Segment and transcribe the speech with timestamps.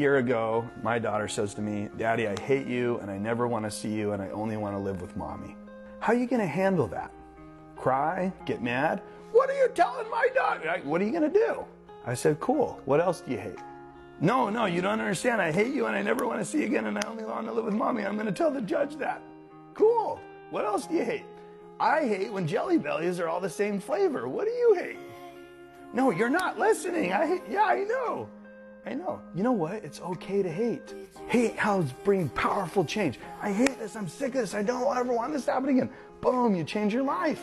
[0.00, 3.46] A year ago, my daughter says to me, Daddy, I hate you and I never
[3.46, 5.54] want to see you and I only want to live with mommy.
[5.98, 7.12] How are you going to handle that?
[7.76, 8.32] Cry?
[8.46, 9.02] Get mad?
[9.32, 10.80] What are you telling my daughter?
[10.84, 11.66] What are you going to do?
[12.06, 12.80] I said, Cool.
[12.86, 13.58] What else do you hate?
[14.22, 15.42] No, no, you don't understand.
[15.42, 17.46] I hate you and I never want to see you again and I only want
[17.48, 18.06] to live with mommy.
[18.06, 19.20] I'm going to tell the judge that.
[19.74, 20.18] Cool.
[20.48, 21.26] What else do you hate?
[21.78, 24.30] I hate when jelly bellies are all the same flavor.
[24.30, 24.98] What do you hate?
[25.92, 27.12] No, you're not listening.
[27.12, 28.30] I hate, yeah, I know.
[28.86, 29.20] I know.
[29.34, 29.84] You know what?
[29.84, 30.94] It's okay to hate.
[31.28, 33.18] Hate how it's bringing powerful change.
[33.42, 33.94] I hate this.
[33.94, 34.54] I'm sick of this.
[34.54, 35.90] I don't ever want this to happen again.
[36.20, 37.42] Boom, you change your life.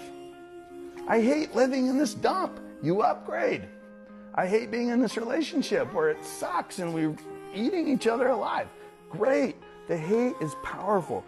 [1.07, 2.59] I hate living in this dump.
[2.81, 3.67] You upgrade.
[4.35, 7.15] I hate being in this relationship where it sucks and we're
[7.53, 8.67] eating each other alive.
[9.09, 9.55] Great.
[9.87, 11.23] The hate is powerful,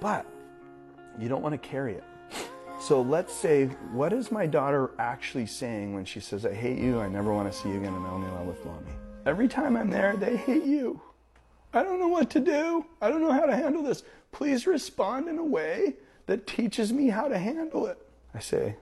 [0.00, 0.26] but
[1.18, 2.04] you don't want to carry it.
[2.80, 7.00] So let's say, what is my daughter actually saying when she says, I hate you,
[7.00, 8.92] I never want to see you again, and I only love with mommy?
[9.24, 11.00] Every time I'm there, they hate you.
[11.72, 12.86] I don't know what to do.
[13.00, 14.02] I don't know how to handle this.
[14.30, 15.94] Please respond in a way
[16.26, 17.98] that teaches me how to handle it.
[18.34, 18.76] I say,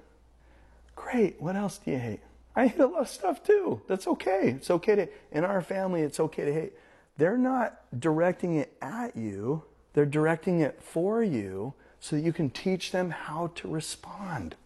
[0.96, 2.20] Great, what else do you hate?
[2.54, 3.80] I hate a lot of stuff too.
[3.86, 4.54] That's okay.
[4.56, 6.72] It's okay to, in our family, it's okay to hate.
[7.16, 12.50] They're not directing it at you, they're directing it for you so that you can
[12.50, 14.56] teach them how to respond.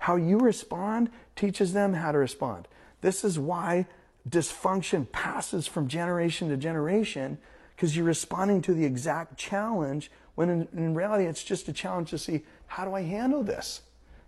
[0.00, 2.68] How you respond teaches them how to respond.
[3.00, 3.86] This is why
[4.28, 7.38] dysfunction passes from generation to generation
[7.74, 12.10] because you're responding to the exact challenge when in, in, reality it's just a challenge
[12.10, 13.82] to see how do I handle this?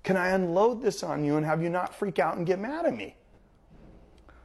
[0.05, 2.87] Can I unload this on you and have you not freak out and get mad
[2.87, 3.17] at me?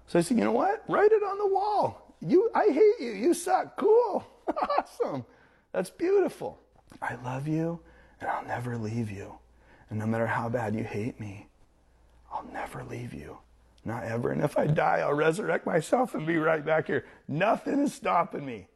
[0.07, 0.83] So I said, you know what?
[0.87, 2.15] Write it on the wall.
[2.21, 3.11] You, I hate you.
[3.11, 3.77] You suck.
[3.77, 4.25] Cool.
[4.77, 5.25] awesome.
[5.71, 6.59] That's beautiful.
[7.01, 7.79] I love you
[8.19, 9.37] and I'll never leave you.
[9.89, 11.47] And no matter how bad you hate me,
[12.31, 13.37] I'll never leave you.
[13.85, 14.31] Not ever.
[14.31, 17.05] And if I die, I'll resurrect myself and be right back here.
[17.27, 18.67] Nothing is stopping me.